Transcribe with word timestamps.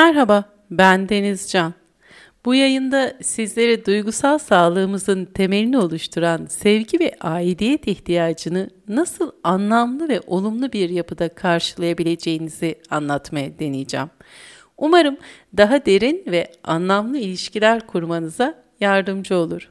Merhaba, 0.00 0.44
ben 0.70 1.08
Deniz 1.08 1.50
Can. 1.50 1.74
Bu 2.44 2.54
yayında 2.54 3.14
sizlere 3.22 3.86
duygusal 3.86 4.38
sağlığımızın 4.38 5.24
temelini 5.24 5.78
oluşturan 5.78 6.46
sevgi 6.46 7.00
ve 7.00 7.12
aidiyet 7.20 7.86
ihtiyacını 7.86 8.70
nasıl 8.88 9.32
anlamlı 9.44 10.08
ve 10.08 10.20
olumlu 10.26 10.72
bir 10.72 10.90
yapıda 10.90 11.34
karşılayabileceğinizi 11.34 12.74
anlatmaya 12.90 13.58
deneyeceğim. 13.58 14.10
Umarım 14.78 15.16
daha 15.56 15.86
derin 15.86 16.24
ve 16.26 16.52
anlamlı 16.64 17.18
ilişkiler 17.18 17.86
kurmanıza 17.86 18.54
yardımcı 18.80 19.36
olur. 19.36 19.70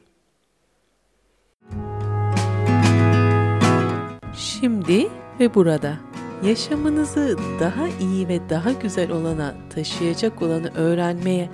Şimdi 4.36 5.08
ve 5.40 5.54
burada 5.54 6.09
yaşamınızı 6.44 7.36
daha 7.60 7.88
iyi 7.88 8.28
ve 8.28 8.50
daha 8.50 8.72
güzel 8.72 9.10
olana 9.10 9.54
taşıyacak 9.74 10.42
olanı 10.42 10.74
öğrenmeye 10.74 11.50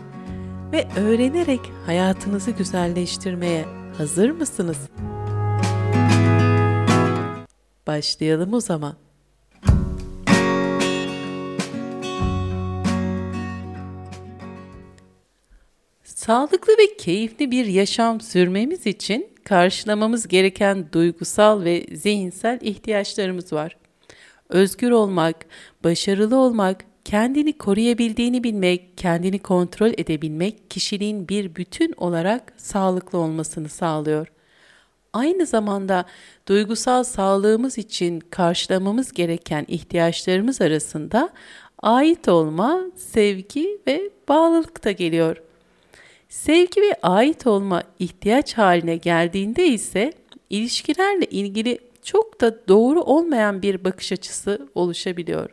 ve 0.72 0.86
öğrenerek 0.96 1.60
hayatınızı 1.86 2.50
güzelleştirmeye 2.50 3.64
hazır 3.98 4.30
mısınız? 4.30 4.78
Başlayalım 7.86 8.54
o 8.54 8.60
zaman. 8.60 8.96
Sağlıklı 16.04 16.72
ve 16.72 16.96
keyifli 16.98 17.50
bir 17.50 17.66
yaşam 17.66 18.20
sürmemiz 18.20 18.86
için 18.86 19.28
karşılamamız 19.44 20.28
gereken 20.28 20.86
duygusal 20.92 21.64
ve 21.64 21.86
zihinsel 21.92 22.58
ihtiyaçlarımız 22.62 23.52
var. 23.52 23.76
Özgür 24.48 24.90
olmak, 24.90 25.46
başarılı 25.84 26.36
olmak, 26.36 26.84
kendini 27.04 27.58
koruyabildiğini 27.58 28.44
bilmek, 28.44 28.98
kendini 28.98 29.38
kontrol 29.38 29.90
edebilmek 29.96 30.70
kişiliğin 30.70 31.28
bir 31.28 31.54
bütün 31.54 31.94
olarak 31.96 32.52
sağlıklı 32.56 33.18
olmasını 33.18 33.68
sağlıyor. 33.68 34.26
Aynı 35.12 35.46
zamanda 35.46 36.04
duygusal 36.48 37.04
sağlığımız 37.04 37.78
için 37.78 38.20
karşılamamız 38.20 39.12
gereken 39.12 39.64
ihtiyaçlarımız 39.68 40.60
arasında 40.60 41.30
ait 41.82 42.28
olma, 42.28 42.80
sevgi 42.96 43.80
ve 43.86 44.10
bağlılık 44.28 44.84
da 44.84 44.90
geliyor. 44.92 45.36
Sevgi 46.28 46.80
ve 46.80 46.94
ait 47.02 47.46
olma 47.46 47.82
ihtiyaç 47.98 48.54
haline 48.54 48.96
geldiğinde 48.96 49.66
ise 49.66 50.12
ilişkilerle 50.50 51.24
ilgili 51.24 51.78
çok 52.06 52.40
da 52.40 52.68
doğru 52.68 53.02
olmayan 53.02 53.62
bir 53.62 53.84
bakış 53.84 54.12
açısı 54.12 54.68
oluşabiliyor. 54.74 55.50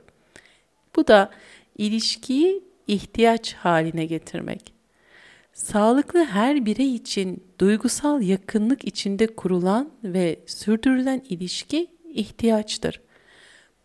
Bu 0.95 1.07
da 1.07 1.29
ilişkiyi 1.77 2.63
ihtiyaç 2.87 3.53
haline 3.53 4.05
getirmek. 4.05 4.73
Sağlıklı 5.53 6.25
her 6.25 6.65
birey 6.65 6.95
için 6.95 7.43
duygusal 7.59 8.21
yakınlık 8.21 8.85
içinde 8.85 9.27
kurulan 9.27 9.89
ve 10.03 10.39
sürdürülen 10.45 11.21
ilişki 11.29 11.87
ihtiyaçtır. 12.09 13.01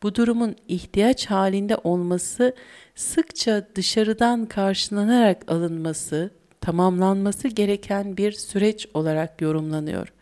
Bu 0.02 0.14
durumun 0.14 0.56
ihtiyaç 0.68 1.26
halinde 1.26 1.76
olması 1.76 2.54
sıkça 2.94 3.68
dışarıdan 3.74 4.46
karşılanarak 4.46 5.50
alınması, 5.52 6.30
tamamlanması 6.60 7.48
gereken 7.48 8.16
bir 8.16 8.32
süreç 8.32 8.88
olarak 8.94 9.42
yorumlanıyor. 9.42 10.12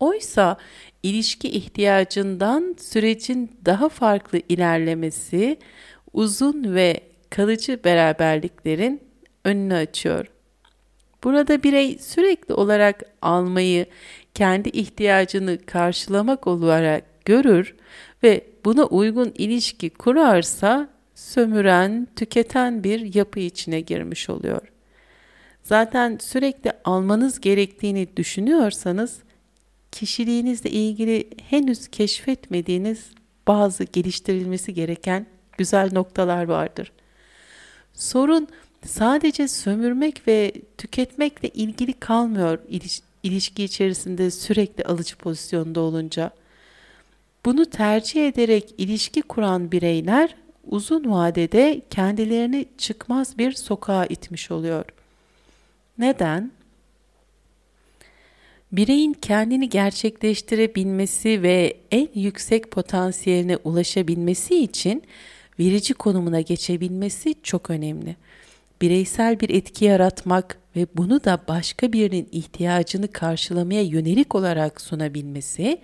Oysa 0.00 0.56
ilişki 1.02 1.48
ihtiyacından 1.48 2.76
sürecin 2.78 3.50
daha 3.64 3.88
farklı 3.88 4.40
ilerlemesi 4.48 5.58
uzun 6.12 6.74
ve 6.74 7.00
kalıcı 7.30 7.84
beraberliklerin 7.84 9.02
önünü 9.44 9.74
açıyor. 9.74 10.26
Burada 11.24 11.62
birey 11.62 11.98
sürekli 11.98 12.54
olarak 12.54 13.02
almayı 13.22 13.86
kendi 14.34 14.68
ihtiyacını 14.68 15.58
karşılamak 15.66 16.46
olarak 16.46 17.24
görür 17.24 17.74
ve 18.22 18.46
buna 18.64 18.84
uygun 18.84 19.32
ilişki 19.38 19.90
kurarsa 19.90 20.88
sömüren, 21.14 22.08
tüketen 22.16 22.84
bir 22.84 23.14
yapı 23.14 23.40
içine 23.40 23.80
girmiş 23.80 24.30
oluyor. 24.30 24.60
Zaten 25.62 26.18
sürekli 26.20 26.72
almanız 26.84 27.40
gerektiğini 27.40 28.16
düşünüyorsanız 28.16 29.18
kişiliğinizle 29.92 30.70
ilgili 30.70 31.28
henüz 31.50 31.88
keşfetmediğiniz 31.88 33.10
bazı 33.48 33.84
geliştirilmesi 33.84 34.74
gereken 34.74 35.26
güzel 35.58 35.92
noktalar 35.92 36.44
vardır. 36.44 36.92
Sorun 37.94 38.48
sadece 38.86 39.48
sömürmek 39.48 40.28
ve 40.28 40.52
tüketmekle 40.78 41.48
ilgili 41.48 41.92
kalmıyor 41.92 42.58
iliş 42.68 43.00
ilişki 43.22 43.64
içerisinde 43.64 44.30
sürekli 44.30 44.84
alıcı 44.84 45.16
pozisyonda 45.16 45.80
olunca. 45.80 46.30
Bunu 47.44 47.66
tercih 47.66 48.28
ederek 48.28 48.74
ilişki 48.78 49.22
kuran 49.22 49.72
bireyler 49.72 50.34
uzun 50.70 51.10
vadede 51.10 51.82
kendilerini 51.90 52.66
çıkmaz 52.78 53.38
bir 53.38 53.52
sokağa 53.52 54.06
itmiş 54.06 54.50
oluyor. 54.50 54.84
Neden? 55.98 56.50
Bireyin 58.72 59.12
kendini 59.12 59.68
gerçekleştirebilmesi 59.68 61.42
ve 61.42 61.76
en 61.90 62.08
yüksek 62.14 62.70
potansiyeline 62.70 63.56
ulaşabilmesi 63.56 64.62
için 64.62 65.02
verici 65.58 65.94
konumuna 65.94 66.40
geçebilmesi 66.40 67.34
çok 67.42 67.70
önemli. 67.70 68.16
Bireysel 68.82 69.40
bir 69.40 69.50
etki 69.50 69.84
yaratmak 69.84 70.58
ve 70.76 70.86
bunu 70.94 71.24
da 71.24 71.40
başka 71.48 71.92
birinin 71.92 72.28
ihtiyacını 72.32 73.08
karşılamaya 73.08 73.82
yönelik 73.82 74.34
olarak 74.34 74.80
sunabilmesi 74.80 75.78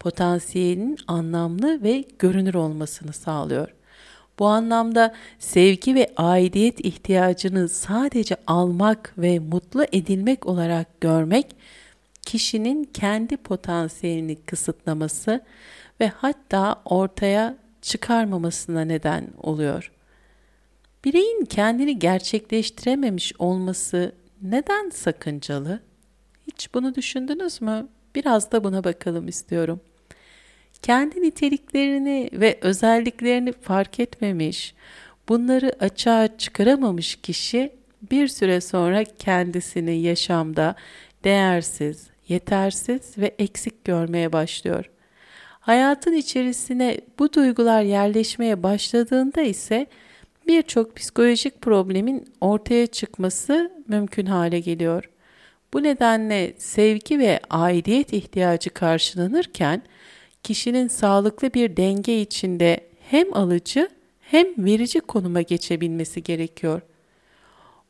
potansiyelinin 0.00 0.98
anlamlı 1.06 1.82
ve 1.82 2.04
görünür 2.18 2.54
olmasını 2.54 3.12
sağlıyor. 3.12 3.74
Bu 4.38 4.46
anlamda 4.46 5.14
sevgi 5.38 5.94
ve 5.94 6.12
aidiyet 6.16 6.84
ihtiyacını 6.84 7.68
sadece 7.68 8.36
almak 8.46 9.14
ve 9.18 9.38
mutlu 9.38 9.84
edilmek 9.92 10.46
olarak 10.46 11.00
görmek 11.00 11.46
kişinin 12.26 12.84
kendi 12.84 13.36
potansiyelini 13.36 14.36
kısıtlaması 14.36 15.44
ve 16.00 16.08
hatta 16.08 16.82
ortaya 16.84 17.56
çıkarmamasına 17.82 18.80
neden 18.80 19.28
oluyor. 19.38 19.92
Bireyin 21.04 21.44
kendini 21.44 21.98
gerçekleştirememiş 21.98 23.32
olması 23.38 24.14
neden 24.42 24.90
sakıncalı? 24.90 25.80
Hiç 26.46 26.74
bunu 26.74 26.94
düşündünüz 26.94 27.62
mü? 27.62 27.88
Biraz 28.14 28.52
da 28.52 28.64
buna 28.64 28.84
bakalım 28.84 29.28
istiyorum. 29.28 29.80
Kendi 30.82 31.22
niteliklerini 31.22 32.30
ve 32.32 32.58
özelliklerini 32.60 33.52
fark 33.52 34.00
etmemiş, 34.00 34.74
bunları 35.28 35.76
açığa 35.80 36.38
çıkaramamış 36.38 37.16
kişi 37.16 37.72
bir 38.10 38.28
süre 38.28 38.60
sonra 38.60 39.04
kendisini 39.04 40.00
yaşamda 40.00 40.74
değersiz, 41.24 42.06
yetersiz 42.32 43.18
ve 43.18 43.34
eksik 43.38 43.84
görmeye 43.84 44.32
başlıyor. 44.32 44.90
Hayatın 45.60 46.12
içerisine 46.12 47.00
bu 47.18 47.32
duygular 47.32 47.82
yerleşmeye 47.82 48.62
başladığında 48.62 49.42
ise 49.42 49.86
birçok 50.46 50.96
psikolojik 50.96 51.60
problemin 51.60 52.24
ortaya 52.40 52.86
çıkması 52.86 53.72
mümkün 53.88 54.26
hale 54.26 54.60
geliyor. 54.60 55.10
Bu 55.72 55.82
nedenle 55.82 56.52
sevgi 56.58 57.18
ve 57.18 57.40
aidiyet 57.50 58.12
ihtiyacı 58.12 58.70
karşılanırken 58.70 59.82
kişinin 60.42 60.88
sağlıklı 60.88 61.54
bir 61.54 61.76
denge 61.76 62.20
içinde 62.20 62.80
hem 63.10 63.34
alıcı 63.34 63.88
hem 64.20 64.46
verici 64.58 65.00
konuma 65.00 65.42
geçebilmesi 65.42 66.22
gerekiyor. 66.22 66.80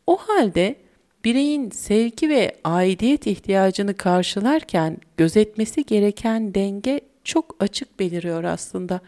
O 0.06 0.16
halde 0.16 0.76
bireyin 1.24 1.70
sevgi 1.70 2.28
ve 2.28 2.56
aidiyet 2.64 3.26
ihtiyacını 3.26 3.94
karşılarken 3.94 4.96
gözetmesi 5.16 5.84
gereken 5.84 6.54
denge 6.54 7.00
çok 7.24 7.56
açık 7.60 8.00
beliriyor 8.00 8.44
aslında. 8.44 9.00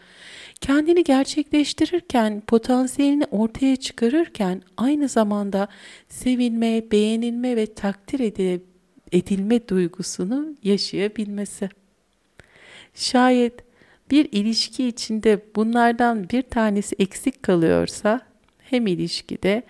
Kendini 0.61 1.03
gerçekleştirirken, 1.03 2.41
potansiyelini 2.47 3.25
ortaya 3.31 3.75
çıkarırken 3.75 4.61
aynı 4.77 5.07
zamanda 5.07 5.67
sevilme, 6.09 6.91
beğenilme 6.91 7.55
ve 7.55 7.73
takdir 7.73 8.19
edilme 9.11 9.67
duygusunu 9.67 10.55
yaşayabilmesi. 10.63 11.69
Şayet 12.93 13.53
bir 14.11 14.29
ilişki 14.31 14.87
içinde 14.87 15.39
bunlardan 15.55 16.29
bir 16.29 16.41
tanesi 16.41 16.95
eksik 16.99 17.43
kalıyorsa 17.43 18.21
hem 18.59 18.87
ilişkide 18.87 19.63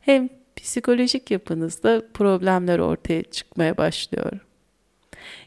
hem 0.00 0.28
psikolojik 0.62 1.30
yapınızda 1.30 2.02
problemler 2.14 2.78
ortaya 2.78 3.22
çıkmaya 3.22 3.76
başlıyor. 3.76 4.32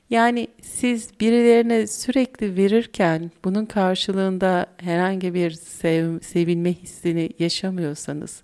Yani 0.10 0.48
siz 0.62 1.20
birilerine 1.20 1.88
sürekli 1.88 2.56
verirken 2.58 3.32
bunun 3.44 3.66
karşılığında 3.66 4.66
herhangi 4.78 5.34
bir 5.34 5.52
sev, 5.52 6.20
sevilme 6.20 6.74
hissini 6.74 7.30
yaşamıyorsanız, 7.40 8.44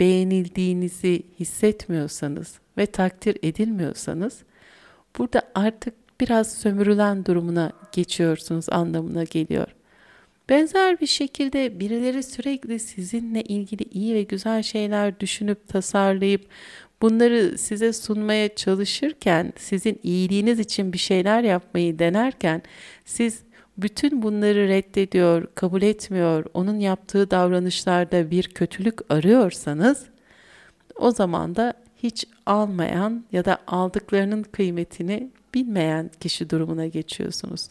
beğenildiğinizi 0.00 1.22
hissetmiyorsanız 1.40 2.58
ve 2.78 2.86
takdir 2.86 3.36
edilmiyorsanız 3.42 4.42
burada 5.18 5.42
artık 5.54 5.94
biraz 6.20 6.52
sömürülen 6.54 7.24
durumuna 7.24 7.72
geçiyorsunuz 7.92 8.66
anlamına 8.70 9.24
geliyor. 9.24 9.66
Benzer 10.52 11.00
bir 11.00 11.06
şekilde 11.06 11.80
birileri 11.80 12.22
sürekli 12.22 12.78
sizinle 12.78 13.42
ilgili 13.42 13.82
iyi 13.82 14.14
ve 14.14 14.22
güzel 14.22 14.62
şeyler 14.62 15.20
düşünüp 15.20 15.68
tasarlayıp 15.68 16.48
bunları 17.02 17.58
size 17.58 17.92
sunmaya 17.92 18.54
çalışırken, 18.54 19.52
sizin 19.56 20.00
iyiliğiniz 20.02 20.58
için 20.58 20.92
bir 20.92 20.98
şeyler 20.98 21.42
yapmayı 21.42 21.98
denerken 21.98 22.62
siz 23.04 23.42
bütün 23.78 24.22
bunları 24.22 24.68
reddediyor, 24.68 25.46
kabul 25.54 25.82
etmiyor, 25.82 26.44
onun 26.54 26.80
yaptığı 26.80 27.30
davranışlarda 27.30 28.30
bir 28.30 28.42
kötülük 28.42 29.12
arıyorsanız 29.12 30.04
o 30.96 31.10
zaman 31.10 31.56
da 31.56 31.74
hiç 31.96 32.24
almayan 32.46 33.24
ya 33.32 33.44
da 33.44 33.58
aldıklarının 33.66 34.42
kıymetini 34.42 35.30
bilmeyen 35.54 36.10
kişi 36.20 36.50
durumuna 36.50 36.86
geçiyorsunuz. 36.86 37.68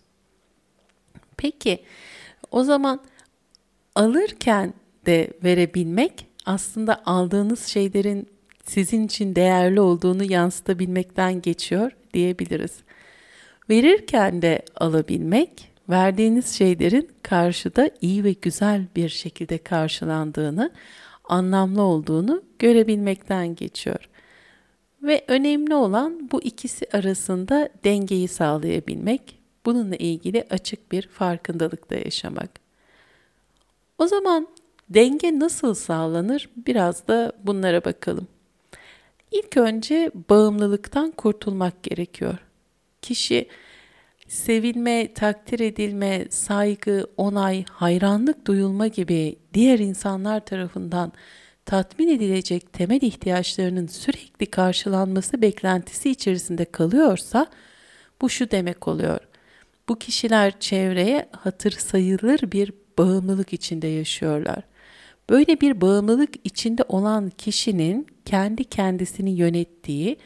Peki 1.38 1.80
o 2.52 2.64
zaman 2.64 3.00
alırken 3.96 4.74
de 5.06 5.32
verebilmek 5.44 6.28
aslında 6.46 7.02
aldığınız 7.06 7.66
şeylerin 7.66 8.28
sizin 8.64 9.06
için 9.06 9.36
değerli 9.36 9.82
olduğunu 9.82 10.24
yansıtabilmekten 10.24 11.42
geçiyor 11.42 11.92
diyebiliriz. 12.14 12.72
Verirken 13.70 14.42
de 14.42 14.62
alabilmek, 14.76 15.72
verdiğiniz 15.90 16.48
şeylerin 16.48 17.10
karşıda 17.24 17.90
iyi 18.02 18.24
ve 18.24 18.34
güzel 18.34 18.86
bir 18.96 19.10
şekilde 19.10 19.58
karşılandığını, 19.58 20.72
anlamlı 21.24 21.82
olduğunu 21.82 22.44
görebilmekten 22.60 23.56
geçiyor. 23.56 24.10
Ve 25.04 25.26
önemli 25.28 25.76
olan 25.76 26.30
bu 26.32 26.42
ikisi 26.42 26.86
arasında 26.94 27.70
dengeyi 27.84 28.28
sağlayabilmek, 28.28 29.41
bununla 29.66 29.96
ilgili 29.96 30.48
açık 30.50 30.92
bir 30.92 31.08
farkındalıkta 31.08 31.96
yaşamak. 31.96 32.50
O 33.98 34.08
zaman 34.08 34.48
denge 34.90 35.40
nasıl 35.40 35.74
sağlanır? 35.74 36.50
Biraz 36.58 37.08
da 37.08 37.32
bunlara 37.44 37.86
bakalım. 37.86 38.28
İlk 39.32 39.58
önce 39.58 40.12
bağımlılıktan 40.30 41.12
kurtulmak 41.12 41.84
gerekiyor. 41.84 42.38
Kişi 43.02 43.48
sevilme, 44.28 45.14
takdir 45.14 45.60
edilme, 45.60 46.28
saygı, 46.30 47.08
onay, 47.18 47.66
hayranlık 47.66 48.48
duyulma 48.48 48.88
gibi 48.88 49.36
diğer 49.54 49.80
insanlar 49.80 50.46
tarafından 50.46 51.14
tatmin 51.66 52.08
edilecek 52.08 52.74
temel 52.74 53.02
ihtiyaçlarının 53.02 53.88
sürekli 53.88 54.46
karşılanması 54.46 55.42
beklentisi 55.42 56.10
içerisinde 56.10 56.66
kalıyorsa 56.66 57.48
bu 58.22 58.30
şu 58.30 58.52
demek 58.52 58.88
oluyor. 58.88 59.20
Bu 59.92 60.00
kişiler 60.00 60.60
çevreye 60.60 61.26
hatır 61.32 61.72
sayılır 61.72 62.52
bir 62.52 62.74
bağımlılık 62.98 63.54
içinde 63.54 63.88
yaşıyorlar. 63.88 64.64
Böyle 65.30 65.62
bir 65.62 65.82
bağımlılık 65.82 66.30
içinde 66.44 66.84
olan 66.90 67.30
kişinin 67.30 68.08
kendi 68.26 68.64
kendisini 68.64 69.32
yönettiği 69.32 70.18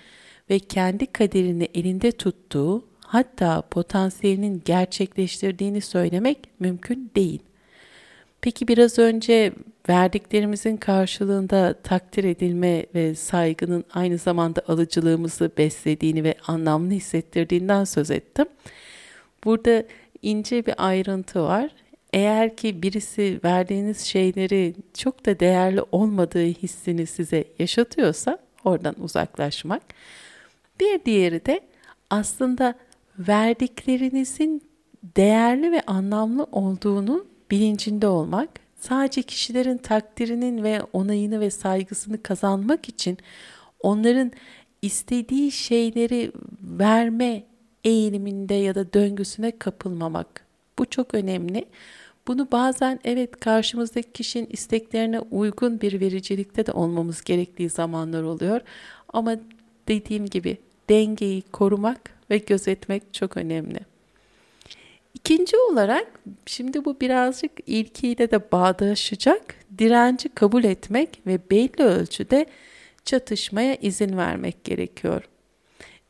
ve 0.50 0.60
kendi 0.60 1.06
kaderini 1.06 1.68
elinde 1.74 2.12
tuttuğu, 2.12 2.86
hatta 3.00 3.62
potansiyelinin 3.62 4.62
gerçekleştirdiğini 4.66 5.82
söylemek 5.82 6.38
mümkün 6.60 7.12
değil. 7.16 7.40
Peki 8.42 8.68
biraz 8.68 9.00
önce 9.00 9.54
verdiklerimizin 9.90 10.78
karşılığında 10.78 11.74
takdir 11.84 12.24
edilme 12.24 12.86
ve 12.96 13.16
saygının 13.16 13.84
aynı 13.94 14.18
zamanda 14.18 14.62
alıcılığımızı 14.68 15.52
beslediğini 15.58 16.24
ve 16.24 16.36
anlamlı 16.48 16.92
hissettirdiğinden 16.92 17.84
söz 17.84 18.12
ettim. 18.12 18.46
Burada 19.46 19.84
ince 20.22 20.66
bir 20.66 20.74
ayrıntı 20.78 21.44
var. 21.44 21.72
Eğer 22.14 22.56
ki 22.56 22.82
birisi 22.82 23.40
verdiğiniz 23.44 24.02
şeyleri 24.02 24.76
çok 24.94 25.26
da 25.26 25.40
değerli 25.40 25.82
olmadığı 25.92 26.46
hissini 26.46 27.08
size 27.08 27.44
yaşatıyorsa 27.60 28.40
oradan 28.64 28.96
uzaklaşmak. 29.00 29.82
Bir 30.80 31.06
diğeri 31.06 31.46
de 31.46 31.60
aslında 32.10 32.76
verdiklerinizin 33.20 34.62
değerli 35.16 35.72
ve 35.72 35.82
anlamlı 35.82 36.44
olduğunu 36.52 37.26
bilincinde 37.52 38.08
olmak. 38.08 38.50
Sadece 38.80 39.22
kişilerin 39.22 39.78
takdirinin 39.78 40.64
ve 40.64 40.82
onayını 40.94 41.40
ve 41.40 41.50
saygısını 41.50 42.24
kazanmak 42.24 42.90
için 42.90 43.18
onların 43.80 44.32
istediği 44.82 45.52
şeyleri 45.52 46.32
verme 46.62 47.44
eğiliminde 47.86 48.54
ya 48.54 48.76
da 48.76 48.94
döngüsüne 48.94 49.52
kapılmamak. 49.60 50.46
Bu 50.80 50.86
çok 50.86 51.14
önemli. 51.14 51.66
Bunu 52.28 52.52
bazen 52.52 53.00
evet 53.04 53.40
karşımızdaki 53.40 54.12
kişinin 54.12 54.48
isteklerine 54.52 55.20
uygun 55.20 55.82
bir 55.82 56.00
vericilikte 56.00 56.66
de 56.66 56.72
olmamız 56.72 57.24
gerektiği 57.24 57.70
zamanlar 57.70 58.24
oluyor. 58.24 58.62
Ama 59.14 59.36
dediğim 59.88 60.26
gibi 60.26 60.58
dengeyi 60.90 61.42
korumak 61.42 62.00
ve 62.30 62.38
gözetmek 62.38 63.14
çok 63.14 63.38
önemli. 63.38 63.80
İkinci 65.14 65.58
olarak 65.58 66.20
şimdi 66.46 66.86
bu 66.86 67.00
birazcık 67.00 67.52
ilkiyle 67.66 68.32
de 68.32 68.52
bağdaşacak 68.52 69.56
direnci 69.78 70.30
kabul 70.30 70.64
etmek 70.64 71.22
ve 71.28 71.40
belli 71.52 71.84
ölçüde 71.84 72.46
çatışmaya 73.06 73.76
izin 73.76 74.18
vermek 74.18 74.64
gerekiyor. 74.64 75.24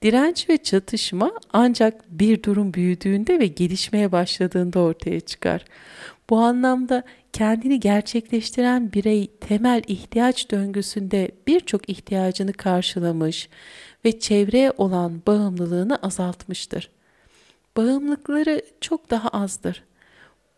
Direnç 0.06 0.50
ve 0.50 0.58
çatışma 0.58 1.32
ancak 1.54 2.20
bir 2.20 2.44
durum 2.44 2.74
büyüdüğünde 2.74 3.40
ve 3.40 3.48
gelişmeye 3.48 4.12
başladığında 4.12 4.80
ortaya 4.80 5.20
çıkar. 5.20 5.66
Bu 6.30 6.38
anlamda 6.38 7.04
kendini 7.34 7.80
gerçekleştiren 7.80 8.94
birey 8.94 9.28
temel 9.28 9.82
ihtiyaç 9.88 10.52
döngüsünde 10.52 11.32
birçok 11.48 11.90
ihtiyacını 11.90 12.54
karşılamış 12.54 13.50
ve 14.06 14.20
çevreye 14.20 14.72
olan 14.78 15.22
bağımlılığını 15.28 15.96
azaltmıştır. 15.96 16.90
Bağımlılıkları 17.78 18.62
çok 18.82 19.10
daha 19.10 19.30
azdır. 19.30 19.84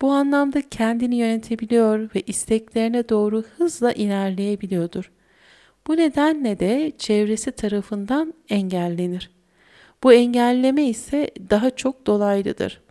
Bu 0.02 0.12
anlamda 0.12 0.62
kendini 0.70 1.16
yönetebiliyor 1.16 2.10
ve 2.16 2.22
isteklerine 2.22 3.10
doğru 3.10 3.44
hızla 3.58 3.92
ilerleyebiliyordur. 3.92 5.12
Bu 5.88 5.98
nedenle 5.98 6.60
de 6.60 6.92
çevresi 6.98 7.52
tarafından 7.52 8.34
engellenir. 8.50 9.37
Bu 10.04 10.14
engelleme 10.14 10.84
ise 10.84 11.32
daha 11.50 11.70
çok 11.70 12.08
dolaylıdır. 12.08 12.82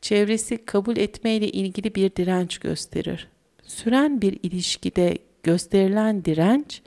Çevresi 0.00 0.64
kabul 0.64 0.96
etme 0.96 1.34
ile 1.36 1.48
ilgili 1.48 1.94
bir 1.94 2.16
direnç 2.16 2.58
gösterir. 2.58 3.28
Süren 3.62 4.20
bir 4.20 4.38
ilişkide 4.42 5.18
gösterilen 5.42 6.24
direnç 6.24 6.82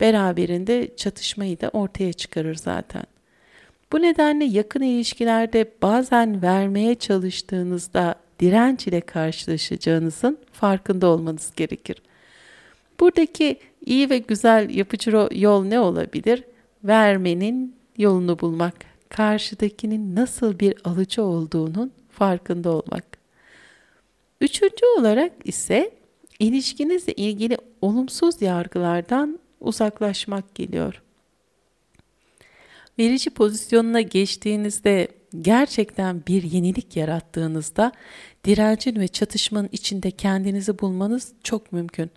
beraberinde 0.00 0.96
çatışmayı 0.96 1.60
da 1.60 1.68
ortaya 1.68 2.12
çıkarır 2.12 2.54
zaten. 2.54 3.04
Bu 3.92 4.02
nedenle 4.02 4.44
yakın 4.44 4.82
ilişkilerde 4.82 5.72
bazen 5.82 6.42
vermeye 6.42 6.94
çalıştığınızda 6.94 8.14
direnç 8.40 8.86
ile 8.86 9.00
karşılaşacağınızın 9.00 10.38
farkında 10.52 11.06
olmanız 11.06 11.52
gerekir. 11.56 11.96
Buradaki 13.00 13.56
iyi 13.86 14.10
ve 14.10 14.18
güzel 14.18 14.70
yapıcı 14.70 15.28
yol 15.32 15.64
ne 15.64 15.80
olabilir? 15.80 16.44
Vermenin 16.84 17.76
yolunu 17.98 18.38
bulmak, 18.38 18.74
karşıdakinin 19.16 20.16
nasıl 20.16 20.58
bir 20.58 20.74
alıcı 20.84 21.22
olduğunun 21.22 21.92
farkında 22.10 22.70
olmak. 22.70 23.04
Üçüncü 24.40 24.86
olarak 24.98 25.32
ise 25.44 25.90
ilişkinizle 26.38 27.12
ilgili 27.12 27.58
olumsuz 27.82 28.42
yargılardan 28.42 29.38
uzaklaşmak 29.60 30.54
geliyor. 30.54 31.02
Verici 32.98 33.30
pozisyonuna 33.30 34.00
geçtiğinizde 34.00 35.08
gerçekten 35.40 36.22
bir 36.26 36.42
yenilik 36.42 36.96
yarattığınızda 36.96 37.92
direncin 38.44 39.00
ve 39.00 39.08
çatışmanın 39.08 39.68
içinde 39.72 40.10
kendinizi 40.10 40.78
bulmanız 40.78 41.32
çok 41.44 41.72
mümkün. 41.72 42.10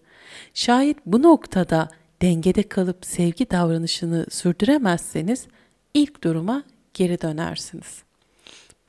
Şayet 0.53 0.97
bu 1.05 1.23
noktada 1.23 1.89
dengede 2.21 2.63
kalıp 2.63 3.05
sevgi 3.05 3.51
davranışını 3.51 4.25
sürdüremezseniz 4.29 5.47
ilk 5.93 6.23
duruma 6.23 6.63
geri 6.97 7.21
dönersiniz. 7.21 8.03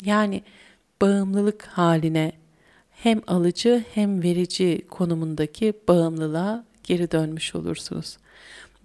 Yani 0.05 0.43
bağımlılık 1.03 1.63
haline 1.67 2.33
hem 2.91 3.21
alıcı 3.27 3.85
hem 3.95 4.23
verici 4.23 4.83
konumundaki 4.91 5.73
bağımlılığa 5.89 6.65
geri 6.85 7.11
dönmüş 7.11 7.55
olursunuz. 7.55 8.17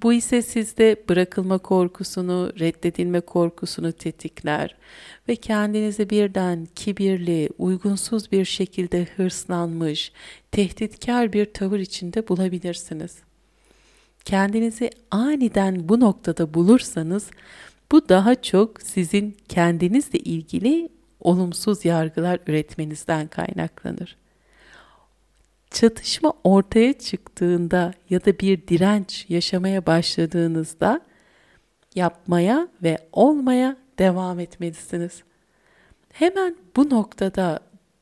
Bu 0.03 0.13
ise 0.13 0.42
sizde 0.42 1.03
bırakılma 1.10 1.58
korkusunu, 1.58 2.51
reddedilme 2.60 3.22
korkusunu 3.22 3.92
tetikler 3.92 4.75
ve 5.27 5.36
kendinizi 5.36 6.10
birden 6.10 6.68
kibirli, 6.75 7.50
uygunsuz 7.58 8.32
bir 8.32 8.46
şekilde 8.46 9.08
hırslanmış, 9.15 10.12
tehditkar 10.51 11.34
bir 11.34 11.53
tavır 11.53 11.80
içinde 11.80 12.27
bulabilirsiniz. 12.27 13.18
kendinizi 14.25 14.89
aniden 15.12 15.89
bu 15.89 16.00
noktada 16.00 16.53
bulursanız 16.53 17.30
bu 17.93 18.09
daha 18.09 18.35
çok 18.35 18.81
sizin 18.81 19.38
kendinizle 19.50 20.19
ilgili 20.19 20.89
olumsuz 21.19 21.85
yargılar 21.85 22.39
üretmenizden 22.47 23.27
kaynaklanır. 23.27 24.17
Çatışma 25.71 26.33
ortaya 26.43 26.93
çıktığında 26.93 27.93
ya 28.09 28.25
da 28.25 28.39
bir 28.39 28.67
direnç 28.67 29.25
yaşamaya 29.29 29.85
başladığınızda 29.85 31.01
yapmaya 31.95 32.67
ve 32.83 32.97
olmaya 33.12 33.77
devam 34.00 34.39
etmelisiniz. 34.39 35.23
Hemen 36.13 36.55
bu 36.75 36.89
noktada 36.89 37.59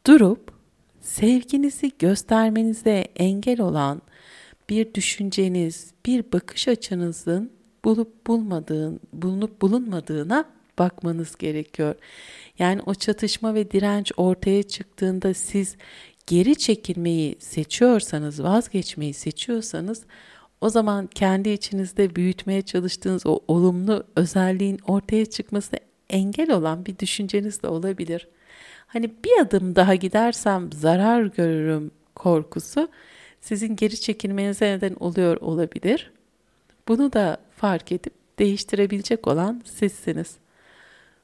durup 0.07 0.51
sevginizi 1.01 1.91
göstermenize 2.00 3.07
engel 3.15 3.62
olan 3.62 4.01
bir 4.69 4.93
düşünceniz, 4.93 5.91
bir 6.05 6.31
bakış 6.31 6.67
açınızın 6.67 7.61
bulup 7.85 8.27
bulmadığın, 8.27 9.00
bulunup 9.13 9.61
bulunmadığına 9.61 10.45
bakmanız 10.79 11.35
gerekiyor. 11.35 11.95
Yani 12.59 12.81
o 12.85 12.93
çatışma 12.93 13.55
ve 13.55 13.71
direnç 13.71 14.11
ortaya 14.17 14.63
çıktığında 14.63 15.33
siz 15.33 15.75
geri 16.27 16.55
çekilmeyi 16.55 17.35
seçiyorsanız, 17.39 18.43
vazgeçmeyi 18.43 19.13
seçiyorsanız 19.13 20.03
o 20.61 20.69
zaman 20.69 21.07
kendi 21.07 21.50
içinizde 21.50 22.15
büyütmeye 22.15 22.61
çalıştığınız 22.61 23.25
o 23.25 23.39
olumlu 23.47 24.03
özelliğin 24.15 24.79
ortaya 24.88 25.25
çıkmasına 25.25 25.79
engel 26.09 26.51
olan 26.51 26.85
bir 26.85 27.00
düşünceniz 27.00 27.63
de 27.63 27.67
olabilir. 27.67 28.27
Hani 28.88 29.11
bir 29.25 29.41
adım 29.41 29.75
daha 29.75 29.95
gidersem 29.95 30.69
zarar 30.73 31.23
görürüm 31.23 31.91
korkusu 32.15 32.89
sizin 33.41 33.75
geri 33.75 34.00
çekilmenize 34.01 34.65
neden 34.65 34.95
oluyor 35.00 35.38
olabilir. 35.38 36.11
Bunu 36.91 37.13
da 37.13 37.38
fark 37.55 37.91
edip 37.91 38.13
değiştirebilecek 38.39 39.27
olan 39.27 39.62
sizsiniz. 39.65 40.36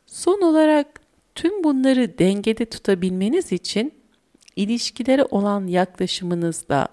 Son 0.05 0.41
olarak 0.41 0.87
tüm 1.35 1.63
bunları 1.63 2.17
dengede 2.17 2.65
tutabilmeniz 2.65 3.51
için 3.51 3.93
ilişkilere 4.55 5.23
olan 5.23 5.67
yaklaşımınızda 5.67 6.87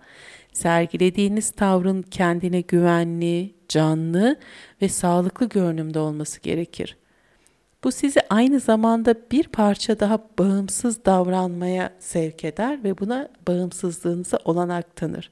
sergilediğiniz 0.53 1.51
tavrın 1.51 2.03
kendine 2.03 2.61
güvenli, 2.61 3.55
canlı 3.69 4.37
ve 4.83 4.89
sağlıklı 4.89 5.49
görünümde 5.49 5.99
olması 5.99 6.41
gerekir. 6.41 6.97
Bu 7.85 7.93
sizi 7.93 8.21
aynı 8.31 8.61
zamanda 8.61 9.15
bir 9.33 9.45
parça 9.49 10.01
daha 10.01 10.21
bağımsız 10.39 11.05
davranmaya 11.05 11.93
sevk 11.99 12.45
eder 12.45 12.85
ve 12.85 12.99
buna 12.99 13.29
bağımsızlığınıza 13.49 14.39
olanak 14.45 14.97
tanır. 14.97 15.31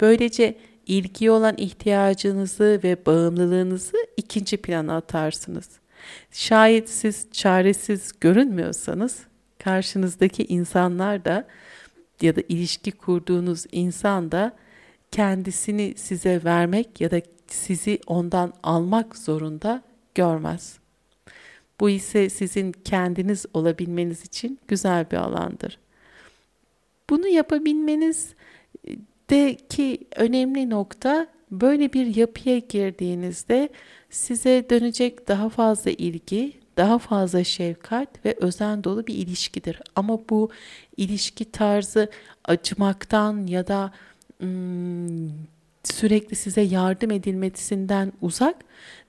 Böylece 0.00 0.56
ilgi 0.86 1.30
olan 1.30 1.54
ihtiyacınızı 1.56 2.80
ve 2.84 3.06
bağımlılığınızı 3.06 3.96
ikinci 4.16 4.56
plana 4.56 4.96
atarsınız. 4.96 5.68
Şayet 6.30 6.90
siz 6.90 7.26
çaresiz 7.32 8.12
görünmüyorsanız 8.20 9.18
karşınızdaki 9.58 10.44
insanlar 10.44 11.24
da 11.24 11.46
ya 12.20 12.36
da 12.36 12.40
ilişki 12.48 12.92
kurduğunuz 12.92 13.64
insan 13.72 14.32
da 14.32 14.56
kendisini 15.10 15.94
size 15.96 16.40
vermek 16.44 17.00
ya 17.00 17.10
da 17.10 17.20
sizi 17.46 17.98
ondan 18.06 18.52
almak 18.62 19.16
zorunda 19.16 19.82
görmez. 20.14 20.78
Bu 21.80 21.90
ise 21.90 22.30
sizin 22.30 22.72
kendiniz 22.72 23.46
olabilmeniz 23.54 24.24
için 24.24 24.58
güzel 24.68 25.10
bir 25.10 25.16
alandır. 25.16 25.78
Bunu 27.10 27.28
yapabilmeniz 27.28 28.34
ki 29.68 29.98
önemli 30.16 30.70
nokta 30.70 31.26
böyle 31.50 31.92
bir 31.92 32.16
yapıya 32.16 32.58
girdiğinizde 32.58 33.68
size 34.10 34.66
dönecek 34.70 35.28
daha 35.28 35.48
fazla 35.48 35.90
ilgi, 35.90 36.52
daha 36.76 36.98
fazla 36.98 37.44
şefkat 37.44 38.24
ve 38.24 38.36
özen 38.40 38.84
dolu 38.84 39.06
bir 39.06 39.14
ilişkidir. 39.14 39.80
Ama 39.96 40.18
bu 40.30 40.50
ilişki 40.96 41.52
tarzı 41.52 42.10
acımaktan 42.44 43.46
ya 43.46 43.66
da 43.66 43.92
hmm, 44.38 45.28
sürekli 45.84 46.36
size 46.36 46.60
yardım 46.60 47.10
edilmesinden 47.10 48.12
uzak, 48.20 48.56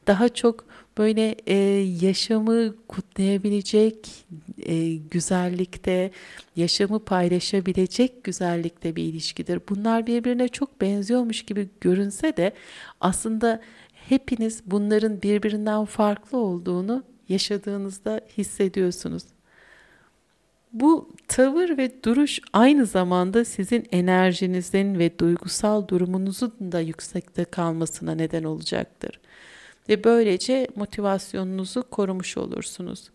daha 0.08 0.30
çok 0.30 0.66
böyle 0.98 1.36
e, 1.48 1.56
yaşamı 2.02 2.76
kutlayabilecek 2.88 4.26
e, 4.66 4.96
güzellikte, 4.96 6.12
yaşamı 6.56 7.00
paylaşabilecek 7.00 8.24
güzellikte 8.24 8.96
bir 8.96 9.04
ilişkidir. 9.04 9.62
Bunlar 9.70 10.08
birbirine 10.08 10.48
çok 10.48 10.82
benziyormuş 10.82 11.44
gibi 11.44 11.70
görünse 11.82 12.38
de 12.38 12.54
aslında 13.02 13.62
hepiniz 13.94 14.62
bunların 14.66 15.22
birbirinden 15.22 15.86
farklı 15.86 16.38
olduğunu 16.38 17.04
yaşadığınızda 17.30 18.22
hissediyorsunuz. 18.38 19.24
Bu 20.74 21.10
tavır 21.28 21.78
ve 21.78 22.04
duruş 22.04 22.40
aynı 22.54 22.86
zamanda 22.86 23.46
sizin 23.46 23.88
enerjinizin 23.92 25.00
ve 25.00 25.20
duygusal 25.20 25.88
durumunuzun 25.88 26.54
da 26.72 26.80
yüksekte 26.80 27.46
kalmasına 27.46 28.16
neden 28.16 28.44
olacaktır 28.44 29.20
ve 29.90 30.04
böylece 30.04 30.68
motivasyonunuzu 30.76 31.84
korumuş 31.90 32.38
olursunuz. 32.38 33.10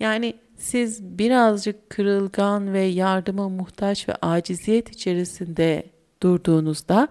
Yani 0.00 0.34
siz 0.56 1.02
birazcık 1.02 1.90
kırılgan 1.90 2.72
ve 2.72 2.80
yardıma 2.80 3.48
muhtaç 3.48 4.08
ve 4.08 4.14
aciziyet 4.14 4.90
içerisinde 4.90 5.82
durduğunuzda 6.22 7.08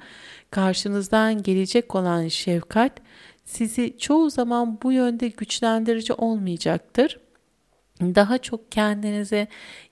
karşınızdan 0.51 1.43
gelecek 1.43 1.95
olan 1.95 2.27
şefkat 2.27 2.91
sizi 3.45 3.97
çoğu 3.97 4.29
zaman 4.29 4.79
bu 4.83 4.91
yönde 4.91 5.27
güçlendirici 5.27 6.13
olmayacaktır 6.13 7.19
daha 8.01 8.37
çok 8.37 8.71
kendinize 8.71 9.47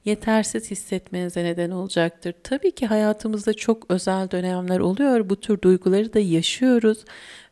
yetersiz 0.06 0.72
hissetmenize 0.72 1.44
neden 1.44 1.72
olacaktır. 1.72 2.34
Tabii 2.44 2.72
ki 2.72 2.86
hayatımızda 2.86 3.54
çok 3.54 3.92
özel 3.92 4.32
dönemler 4.32 4.80
oluyor. 4.80 5.30
Bu 5.30 5.36
tür 5.36 5.62
duyguları 5.62 6.14
da 6.14 6.20
yaşıyoruz 6.20 7.06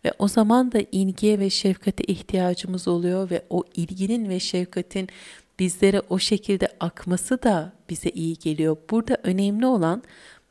ve 0.06 0.12
o 0.20 0.28
zaman 0.28 0.72
da 0.72 0.80
ilgiye 0.92 1.40
ve 1.40 1.50
şefkate 1.50 2.04
ihtiyacımız 2.04 2.88
oluyor 2.88 3.30
ve 3.30 3.42
o 3.50 3.64
ilginin 3.76 4.30
ve 4.30 4.40
şefkatin 4.40 5.10
bizlere 5.60 6.02
o 6.10 6.20
şekilde 6.20 6.68
akması 6.80 7.44
da 7.44 7.74
bize 7.90 8.10
iyi 8.10 8.38
geliyor. 8.38 8.78
Burada 8.90 9.18
önemli 9.24 9.66
olan 9.66 10.04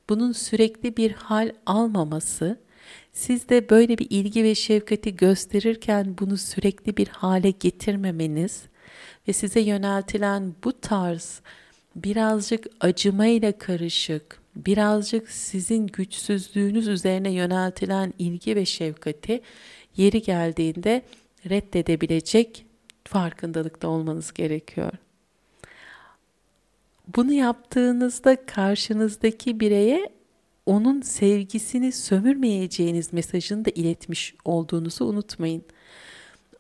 bunun 0.09 0.33
sürekli 0.33 0.97
bir 0.97 1.13
hal 1.13 1.53
almaması. 1.67 2.59
Siz 3.13 3.49
de 3.49 3.71
böyle 3.71 3.99
bir 3.99 4.07
ilgi 4.11 4.45
ve 4.45 4.55
şefkati 4.55 5.17
gösterirken 5.17 6.17
bunu 6.21 6.37
sürekli 6.37 6.97
bir 6.97 7.09
hale 7.09 7.51
getirmemeniz 7.51 8.63
ve 9.29 9.33
size 9.33 9.61
yöneltilen 9.61 10.55
bu 10.65 10.81
tarz 10.81 11.41
birazcık 11.97 12.67
acımayla 12.81 13.59
karışık, 13.59 14.41
birazcık 14.57 15.31
sizin 15.31 15.87
güçsüzlüğünüz 15.87 16.89
üzerine 16.89 17.31
yöneltilen 17.31 18.15
ilgi 18.19 18.57
ve 18.57 18.65
şefkati 18.65 19.41
yeri 19.97 20.23
geldiğinde 20.23 21.03
reddedebilecek 21.51 22.67
farkındalıkta 23.05 23.89
olmanız 23.89 24.33
gerekiyor. 24.33 24.93
Bunu 27.17 27.33
yaptığınızda 27.33 28.47
karşınızdaki 28.47 29.61
bireye 29.61 30.09
onun 30.67 31.01
sevgisini 31.01 31.93
sömürmeyeceğiniz 31.93 33.13
mesajını 33.13 33.65
da 33.65 33.71
iletmiş 33.75 34.35
olduğunuzu 34.45 35.05
unutmayın. 35.05 35.63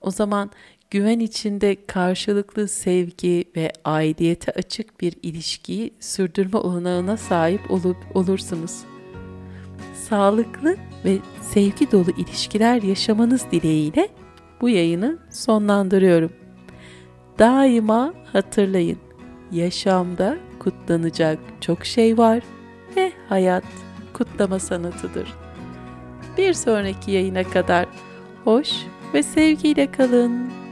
O 0.00 0.10
zaman 0.10 0.50
güven 0.94 1.18
içinde 1.18 1.86
karşılıklı 1.86 2.68
sevgi 2.68 3.44
ve 3.56 3.72
aidiyete 3.84 4.52
açık 4.52 5.00
bir 5.00 5.14
ilişkiyi 5.22 5.94
sürdürme 6.00 6.58
olanağına 6.58 7.16
sahip 7.16 7.70
olup 7.70 7.96
olursunuz. 8.14 8.84
Sağlıklı 9.94 10.76
ve 11.04 11.18
sevgi 11.42 11.92
dolu 11.92 12.10
ilişkiler 12.10 12.82
yaşamanız 12.82 13.46
dileğiyle 13.50 14.08
bu 14.60 14.68
yayını 14.68 15.18
sonlandırıyorum. 15.30 16.32
Daima 17.38 18.14
hatırlayın. 18.32 18.98
Yaşamda 19.52 20.36
kutlanacak 20.58 21.38
çok 21.60 21.84
şey 21.84 22.18
var 22.18 22.42
ve 22.96 23.12
hayat 23.28 23.64
kutlama 24.12 24.58
sanatıdır. 24.58 25.34
Bir 26.38 26.52
sonraki 26.52 27.10
yayına 27.10 27.44
kadar 27.44 27.86
hoş 28.44 28.72
ve 29.14 29.22
sevgiyle 29.22 29.92
kalın. 29.92 30.63